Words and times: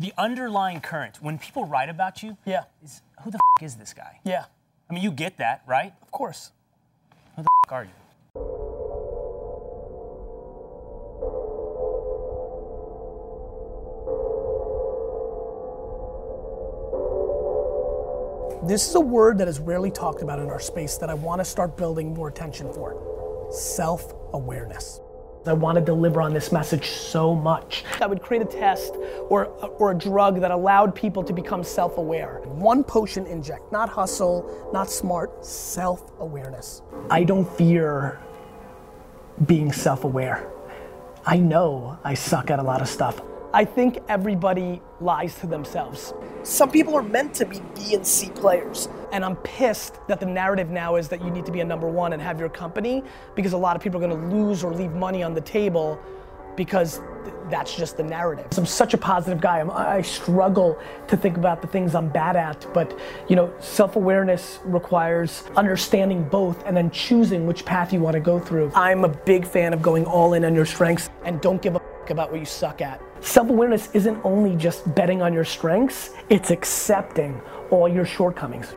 the 0.00 0.12
underlying 0.16 0.80
current 0.80 1.18
when 1.20 1.38
people 1.38 1.64
write 1.66 1.90
about 1.90 2.22
you 2.22 2.36
Yeah. 2.46 2.64
is 2.82 3.02
who 3.22 3.30
the 3.30 3.38
f- 3.58 3.62
is 3.62 3.76
this 3.76 3.92
guy? 3.92 4.18
Yeah. 4.24 4.46
I 4.88 4.94
mean, 4.94 5.02
you 5.02 5.12
get 5.12 5.36
that, 5.36 5.62
right? 5.66 5.92
Of 6.02 6.10
course. 6.10 6.52
Who 7.36 7.42
the 7.42 7.48
f- 7.66 7.72
are 7.72 7.84
you? 7.84 7.90
This 18.62 18.86
is 18.88 18.94
a 18.94 19.00
word 19.00 19.38
that 19.38 19.48
is 19.48 19.58
rarely 19.58 19.90
talked 19.90 20.20
about 20.22 20.38
in 20.38 20.50
our 20.50 20.60
space 20.60 20.98
that 20.98 21.08
I 21.08 21.14
want 21.14 21.40
to 21.40 21.44
start 21.44 21.76
building 21.78 22.12
more 22.12 22.28
attention 22.28 22.70
for 22.72 23.48
self 23.50 24.12
awareness. 24.34 25.00
I 25.46 25.54
want 25.54 25.76
to 25.76 25.80
deliver 25.80 26.20
on 26.20 26.34
this 26.34 26.52
message 26.52 26.90
so 26.90 27.34
much. 27.34 27.84
I 28.00 28.06
would 28.06 28.20
create 28.20 28.42
a 28.42 28.46
test 28.46 28.94
or, 29.28 29.46
or 29.78 29.92
a 29.92 29.94
drug 29.94 30.40
that 30.40 30.50
allowed 30.50 30.94
people 30.94 31.22
to 31.24 31.32
become 31.32 31.64
self 31.64 31.96
aware. 31.96 32.42
One 32.44 32.84
potion 32.84 33.26
inject, 33.26 33.72
not 33.72 33.88
hustle, 33.88 34.70
not 34.72 34.90
smart, 34.90 35.44
self 35.44 36.10
awareness. 36.20 36.82
I 37.10 37.24
don't 37.24 37.50
fear 37.56 38.20
being 39.46 39.72
self 39.72 40.04
aware. 40.04 40.46
I 41.24 41.38
know 41.38 41.98
I 42.04 42.14
suck 42.14 42.50
at 42.50 42.58
a 42.58 42.62
lot 42.62 42.82
of 42.82 42.88
stuff. 42.88 43.22
I 43.52 43.64
think 43.64 43.98
everybody 44.08 44.80
lies 45.00 45.34
to 45.40 45.48
themselves. 45.48 46.14
Some 46.44 46.70
people 46.70 46.94
are 46.94 47.02
meant 47.02 47.34
to 47.34 47.44
be 47.44 47.60
B 47.74 47.94
and 47.94 48.06
C 48.06 48.30
players. 48.30 48.88
And 49.12 49.24
I'm 49.24 49.34
pissed 49.36 50.06
that 50.06 50.20
the 50.20 50.26
narrative 50.26 50.70
now 50.70 50.94
is 50.94 51.08
that 51.08 51.20
you 51.24 51.30
need 51.30 51.44
to 51.46 51.52
be 51.52 51.58
a 51.58 51.64
number 51.64 51.88
one 51.88 52.12
and 52.12 52.22
have 52.22 52.38
your 52.38 52.48
company 52.48 53.02
because 53.34 53.52
a 53.52 53.58
lot 53.58 53.74
of 53.74 53.82
people 53.82 54.02
are 54.02 54.08
gonna 54.08 54.28
lose 54.32 54.62
or 54.62 54.72
leave 54.72 54.92
money 54.92 55.24
on 55.24 55.34
the 55.34 55.40
table 55.40 56.00
because 56.56 56.98
th- 57.24 57.34
that's 57.50 57.76
just 57.76 57.96
the 57.96 58.04
narrative. 58.04 58.46
I'm 58.56 58.66
such 58.66 58.94
a 58.94 58.98
positive 58.98 59.40
guy. 59.40 59.58
I'm, 59.58 59.70
I 59.72 60.02
struggle 60.02 60.78
to 61.08 61.16
think 61.16 61.36
about 61.36 61.60
the 61.60 61.66
things 61.66 61.96
I'm 61.96 62.08
bad 62.08 62.36
at, 62.36 62.64
but 62.72 62.96
you 63.28 63.34
know, 63.34 63.52
self-awareness 63.58 64.60
requires 64.62 65.42
understanding 65.56 66.22
both 66.22 66.64
and 66.66 66.76
then 66.76 66.88
choosing 66.92 67.48
which 67.48 67.64
path 67.64 67.92
you 67.92 67.98
want 67.98 68.14
to 68.14 68.20
go 68.20 68.38
through. 68.38 68.70
I'm 68.76 69.04
a 69.04 69.08
big 69.08 69.44
fan 69.44 69.72
of 69.72 69.82
going 69.82 70.04
all 70.04 70.34
in 70.34 70.44
on 70.44 70.54
your 70.54 70.66
strengths 70.66 71.10
and 71.24 71.40
don't 71.40 71.60
give 71.60 71.74
a 71.74 71.80
about 72.10 72.30
what 72.30 72.40
you 72.40 72.46
suck 72.46 72.80
at. 72.80 73.00
Self-awareness 73.20 73.90
isn't 73.94 74.20
only 74.24 74.56
just 74.56 74.94
betting 74.94 75.22
on 75.22 75.32
your 75.32 75.44
strengths, 75.44 76.10
it's 76.28 76.50
accepting 76.50 77.40
all 77.70 77.88
your 77.88 78.04
shortcomings. 78.04 78.74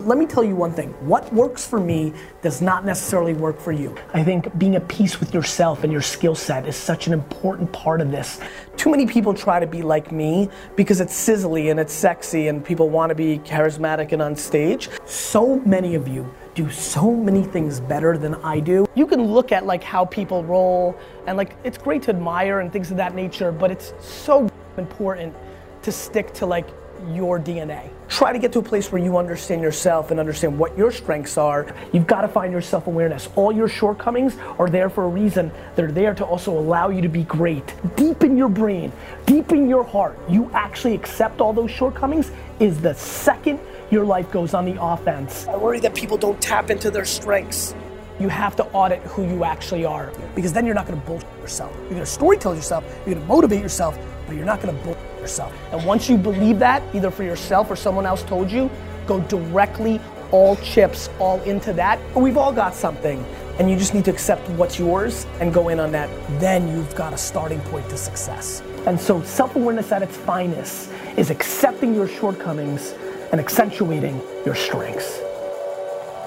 Let 0.00 0.16
me 0.16 0.26
tell 0.26 0.44
you 0.44 0.54
one 0.54 0.72
thing. 0.72 0.90
What 1.00 1.32
works 1.34 1.66
for 1.66 1.80
me 1.80 2.12
does 2.40 2.62
not 2.62 2.84
necessarily 2.84 3.34
work 3.34 3.58
for 3.58 3.72
you. 3.72 3.96
I 4.14 4.22
think 4.22 4.56
being 4.56 4.76
at 4.76 4.86
peace 4.86 5.18
with 5.18 5.34
yourself 5.34 5.82
and 5.82 5.92
your 5.92 6.02
skill 6.02 6.36
set 6.36 6.68
is 6.68 6.76
such 6.76 7.08
an 7.08 7.12
important 7.12 7.72
part 7.72 8.00
of 8.00 8.12
this. 8.12 8.38
Too 8.76 8.90
many 8.90 9.06
people 9.06 9.34
try 9.34 9.58
to 9.58 9.66
be 9.66 9.82
like 9.82 10.12
me 10.12 10.50
because 10.76 11.00
it's 11.00 11.12
sizzly 11.12 11.72
and 11.72 11.80
it's 11.80 11.92
sexy 11.92 12.46
and 12.46 12.64
people 12.64 12.88
want 12.88 13.10
to 13.10 13.16
be 13.16 13.40
charismatic 13.40 14.12
and 14.12 14.22
on 14.22 14.36
stage. 14.36 14.88
So 15.04 15.58
many 15.66 15.96
of 15.96 16.06
you 16.06 16.32
do 16.54 16.70
so 16.70 17.12
many 17.12 17.42
things 17.42 17.80
better 17.80 18.16
than 18.16 18.36
I 18.36 18.60
do. 18.60 18.86
You 18.94 19.04
can 19.04 19.24
look 19.24 19.50
at 19.50 19.66
like 19.66 19.82
how 19.82 20.04
people 20.04 20.44
roll 20.44 20.96
and 21.26 21.36
like 21.36 21.56
it's 21.64 21.76
great 21.76 22.02
to 22.02 22.10
admire 22.10 22.60
and 22.60 22.72
things 22.72 22.92
of 22.92 22.96
that 22.98 23.16
nature, 23.16 23.50
but 23.50 23.72
it's 23.72 23.92
so 23.98 24.48
important 24.76 25.34
to 25.82 25.90
stick 25.90 26.32
to 26.34 26.46
like 26.46 26.68
your 27.12 27.38
DNA. 27.38 27.90
Try 28.08 28.32
to 28.32 28.38
get 28.38 28.52
to 28.52 28.58
a 28.58 28.62
place 28.62 28.90
where 28.90 29.02
you 29.02 29.18
understand 29.18 29.62
yourself 29.62 30.10
and 30.10 30.18
understand 30.18 30.58
what 30.58 30.76
your 30.76 30.90
strengths 30.90 31.36
are. 31.36 31.72
You've 31.92 32.06
got 32.06 32.22
to 32.22 32.28
find 32.28 32.52
your 32.52 32.62
self 32.62 32.86
awareness. 32.86 33.28
All 33.36 33.52
your 33.52 33.68
shortcomings 33.68 34.36
are 34.58 34.68
there 34.68 34.88
for 34.88 35.04
a 35.04 35.08
reason. 35.08 35.52
They're 35.76 35.92
there 35.92 36.14
to 36.14 36.24
also 36.24 36.58
allow 36.58 36.88
you 36.88 37.02
to 37.02 37.08
be 37.08 37.24
great. 37.24 37.74
Deep 37.96 38.24
in 38.24 38.36
your 38.36 38.48
brain, 38.48 38.92
deep 39.26 39.52
in 39.52 39.68
your 39.68 39.84
heart, 39.84 40.18
you 40.28 40.50
actually 40.54 40.94
accept 40.94 41.40
all 41.40 41.52
those 41.52 41.70
shortcomings 41.70 42.30
is 42.60 42.80
the 42.80 42.94
second 42.94 43.60
your 43.90 44.04
life 44.04 44.30
goes 44.30 44.54
on 44.54 44.64
the 44.64 44.82
offense. 44.82 45.46
I 45.46 45.56
worry 45.56 45.80
that 45.80 45.94
people 45.94 46.16
don't 46.16 46.40
tap 46.40 46.70
into 46.70 46.90
their 46.90 47.04
strengths. 47.04 47.74
You 48.20 48.28
have 48.28 48.56
to 48.56 48.64
audit 48.72 49.00
who 49.02 49.26
you 49.26 49.44
actually 49.44 49.84
are 49.84 50.12
because 50.34 50.52
then 50.52 50.66
you're 50.66 50.74
not 50.74 50.86
going 50.86 51.00
to 51.00 51.06
bullshit 51.06 51.28
yourself. 51.40 51.72
You're 51.82 51.90
going 51.90 52.04
to 52.04 52.18
storytell 52.18 52.54
yourself, 52.54 52.84
you're 53.06 53.14
going 53.14 53.20
to 53.20 53.32
motivate 53.32 53.62
yourself, 53.62 53.98
but 54.26 54.34
you're 54.36 54.44
not 54.44 54.60
going 54.60 54.76
to 54.76 54.84
bullshit 54.84 55.07
yourself. 55.20 55.52
And 55.72 55.84
once 55.84 56.08
you 56.08 56.16
believe 56.16 56.58
that, 56.58 56.82
either 56.94 57.10
for 57.10 57.22
yourself 57.24 57.70
or 57.70 57.76
someone 57.76 58.06
else 58.06 58.22
told 58.22 58.50
you, 58.50 58.70
go 59.06 59.20
directly 59.22 60.00
all 60.30 60.56
chips 60.56 61.08
all 61.18 61.40
into 61.42 61.72
that. 61.72 61.98
We've 62.14 62.36
all 62.36 62.52
got 62.52 62.74
something 62.74 63.24
and 63.58 63.70
you 63.70 63.76
just 63.76 63.94
need 63.94 64.04
to 64.04 64.10
accept 64.10 64.48
what's 64.50 64.78
yours 64.78 65.26
and 65.40 65.52
go 65.52 65.68
in 65.68 65.80
on 65.80 65.90
that. 65.92 66.08
Then 66.38 66.68
you've 66.68 66.94
got 66.94 67.12
a 67.12 67.18
starting 67.18 67.60
point 67.62 67.88
to 67.90 67.96
success. 67.96 68.62
And 68.86 69.00
so 69.00 69.22
self-awareness 69.22 69.90
at 69.90 70.02
its 70.02 70.16
finest 70.16 70.90
is 71.16 71.30
accepting 71.30 71.94
your 71.94 72.06
shortcomings 72.06 72.94
and 73.32 73.40
accentuating 73.40 74.20
your 74.46 74.54
strengths. 74.54 75.18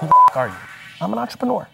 Who 0.00 0.06
the 0.08 0.14
Are 0.34 0.48
you? 0.48 0.54
I'm 1.00 1.12
an 1.12 1.18
entrepreneur. 1.18 1.66